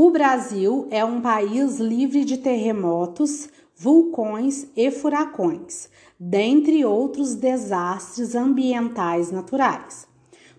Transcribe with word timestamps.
O 0.00 0.12
Brasil 0.12 0.86
é 0.92 1.04
um 1.04 1.20
país 1.20 1.80
livre 1.80 2.24
de 2.24 2.36
terremotos, 2.36 3.48
vulcões 3.76 4.68
e 4.76 4.92
furacões, 4.92 5.88
dentre 6.20 6.84
outros 6.84 7.34
desastres 7.34 8.36
ambientais 8.36 9.32
naturais. 9.32 10.06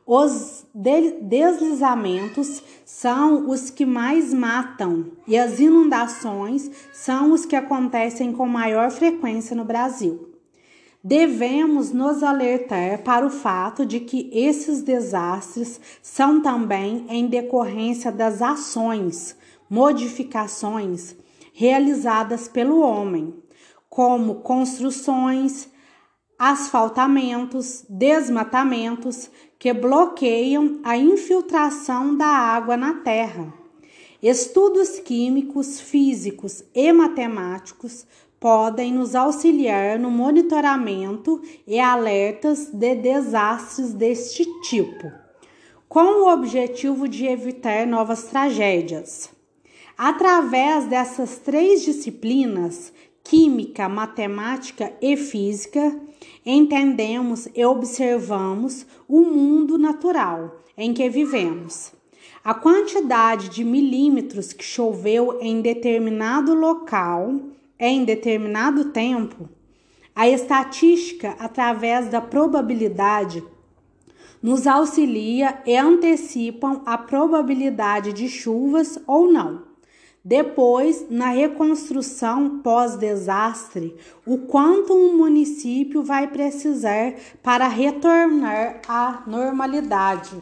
os 0.05 0.63
deslizamentos 0.75 2.61
são 2.85 3.49
os 3.49 3.71
que 3.71 3.83
mais 3.83 4.31
matam 4.31 5.07
e 5.27 5.35
as 5.35 5.59
inundações 5.59 6.69
são 6.93 7.31
os 7.31 7.47
que 7.47 7.55
acontecem 7.55 8.31
com 8.31 8.47
maior 8.47 8.91
frequência 8.91 9.55
no 9.55 9.65
Brasil. 9.65 10.29
Devemos 11.03 11.91
nos 11.91 12.21
alertar 12.21 13.01
para 13.01 13.25
o 13.25 13.31
fato 13.31 13.87
de 13.87 13.99
que 13.99 14.29
esses 14.31 14.83
desastres 14.83 15.81
são 15.99 16.43
também 16.43 17.07
em 17.09 17.25
decorrência 17.25 18.11
das 18.11 18.39
ações, 18.39 19.35
modificações 19.67 21.15
realizadas 21.53 22.47
pelo 22.47 22.81
homem 22.81 23.33
como 23.89 24.35
construções, 24.35 25.67
asfaltamentos, 26.37 27.83
desmatamentos 27.89 29.29
que 29.57 29.73
bloqueiam 29.73 30.79
a 30.83 30.97
infiltração 30.97 32.15
da 32.15 32.27
água 32.27 32.77
na 32.77 32.95
terra. 32.95 33.53
Estudos 34.21 34.99
químicos, 34.99 35.79
físicos 35.79 36.63
e 36.73 36.91
matemáticos 36.93 38.05
podem 38.39 38.93
nos 38.93 39.15
auxiliar 39.15 39.99
no 39.99 40.09
monitoramento 40.09 41.41
e 41.67 41.79
alertas 41.79 42.67
de 42.67 42.95
desastres 42.95 43.93
deste 43.93 44.45
tipo, 44.61 45.11
com 45.89 46.23
o 46.23 46.31
objetivo 46.31 47.07
de 47.07 47.25
evitar 47.25 47.85
novas 47.85 48.23
tragédias. 48.23 49.29
Através 49.97 50.85
dessas 50.85 51.39
três 51.39 51.81
disciplinas, 51.81 52.93
química, 53.29 53.87
matemática 53.87 54.91
e 54.99 55.15
física, 55.15 55.95
entendemos 56.43 57.47
e 57.55 57.63
observamos 57.63 58.87
o 59.07 59.21
mundo 59.21 59.77
natural 59.77 60.57
em 60.75 60.95
que 60.95 61.07
vivemos. 61.07 61.93
A 62.43 62.55
quantidade 62.55 63.49
de 63.49 63.63
milímetros 63.63 64.51
que 64.51 64.63
choveu 64.63 65.37
em 65.41 65.61
determinado 65.61 66.55
local, 66.55 67.39
em 67.77 68.03
determinado 68.03 68.85
tempo, 68.85 69.47
a 70.15 70.27
estatística, 70.27 71.35
através 71.37 72.09
da 72.09 72.19
probabilidade, 72.19 73.43
nos 74.41 74.65
auxilia 74.65 75.61
e 75.67 75.77
antecipam 75.77 76.81
a 76.83 76.97
probabilidade 76.97 78.11
de 78.11 78.27
chuvas 78.27 78.97
ou 79.05 79.31
não. 79.31 79.68
Depois, 80.23 81.05
na 81.09 81.29
reconstrução 81.29 82.59
pós-desastre, 82.59 83.95
o 84.25 84.39
quanto 84.39 84.93
um 84.93 85.17
município 85.17 86.03
vai 86.03 86.27
precisar 86.27 87.15
para 87.41 87.67
retornar 87.67 88.81
à 88.87 89.23
normalidade. 89.25 90.35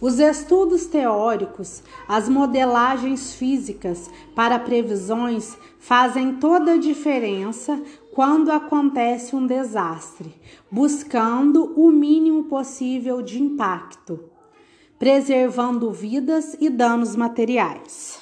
Os 0.00 0.18
estudos 0.18 0.86
teóricos, 0.86 1.82
as 2.08 2.26
modelagens 2.26 3.34
físicas 3.34 4.10
para 4.34 4.58
previsões 4.58 5.58
fazem 5.78 6.36
toda 6.36 6.72
a 6.72 6.78
diferença 6.78 7.78
quando 8.14 8.50
acontece 8.50 9.36
um 9.36 9.46
desastre, 9.46 10.34
buscando 10.70 11.74
o 11.78 11.90
mínimo 11.90 12.44
possível 12.44 13.20
de 13.20 13.42
impacto, 13.42 14.18
preservando 14.98 15.92
vidas 15.92 16.56
e 16.58 16.70
danos 16.70 17.14
materiais. 17.14 18.19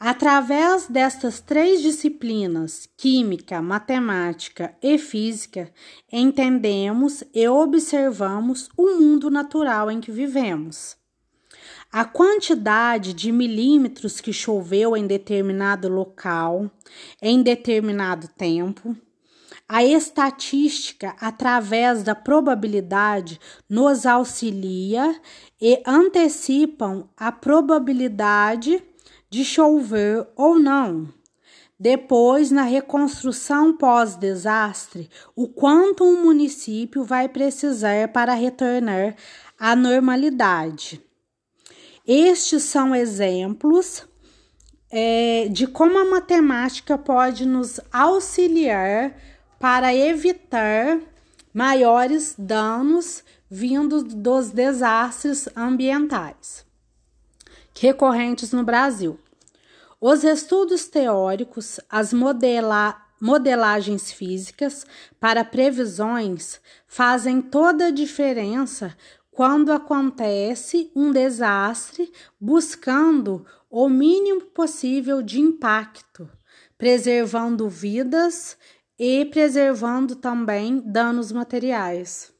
Através 0.00 0.88
destas 0.88 1.40
três 1.40 1.82
disciplinas, 1.82 2.88
química, 2.96 3.60
matemática 3.60 4.74
e 4.82 4.96
física, 4.96 5.70
entendemos 6.10 7.22
e 7.34 7.46
observamos 7.46 8.70
o 8.78 8.98
mundo 8.98 9.30
natural 9.30 9.90
em 9.90 10.00
que 10.00 10.10
vivemos 10.10 10.96
a 11.96 12.04
quantidade 12.04 13.14
de 13.14 13.32
milímetros 13.32 14.20
que 14.20 14.30
choveu 14.30 14.94
em 14.94 15.06
determinado 15.06 15.88
local, 15.88 16.70
em 17.22 17.42
determinado 17.42 18.28
tempo. 18.36 18.94
A 19.66 19.82
estatística, 19.82 21.16
através 21.18 22.02
da 22.02 22.14
probabilidade, 22.14 23.40
nos 23.66 24.04
auxilia 24.04 25.18
e 25.58 25.82
antecipam 25.86 27.08
a 27.16 27.32
probabilidade 27.32 28.84
de 29.30 29.42
chover 29.42 30.28
ou 30.36 30.58
não. 30.58 31.08
Depois, 31.80 32.50
na 32.50 32.64
reconstrução 32.64 33.74
pós-desastre, 33.74 35.08
o 35.34 35.48
quanto 35.48 36.04
um 36.04 36.22
município 36.22 37.04
vai 37.04 37.26
precisar 37.26 38.08
para 38.08 38.34
retornar 38.34 39.16
à 39.58 39.74
normalidade. 39.74 41.05
Estes 42.06 42.62
são 42.62 42.94
exemplos 42.94 44.06
é, 44.90 45.48
de 45.50 45.66
como 45.66 45.98
a 45.98 46.04
matemática 46.04 46.96
pode 46.96 47.44
nos 47.44 47.80
auxiliar 47.92 49.16
para 49.58 49.92
evitar 49.92 51.00
maiores 51.52 52.36
danos 52.38 53.24
vindos 53.50 54.04
dos 54.04 54.50
desastres 54.50 55.48
ambientais. 55.56 56.64
recorrentes 57.78 58.52
no 58.52 58.62
Brasil. 58.62 59.18
Os 60.00 60.22
estudos 60.22 60.86
teóricos, 60.86 61.80
as 61.90 62.12
modela 62.12 63.02
modelagens 63.20 64.12
físicas 64.12 64.86
para 65.18 65.42
previsões 65.42 66.60
fazem 66.86 67.40
toda 67.40 67.86
a 67.86 67.90
diferença 67.90 68.94
quando 69.36 69.70
acontece 69.70 70.90
um 70.96 71.12
desastre, 71.12 72.10
buscando 72.40 73.44
o 73.68 73.86
mínimo 73.86 74.40
possível 74.40 75.20
de 75.20 75.38
impacto, 75.38 76.26
preservando 76.78 77.68
vidas 77.68 78.56
e 78.98 79.26
preservando 79.26 80.16
também 80.16 80.80
danos 80.80 81.32
materiais. 81.32 82.32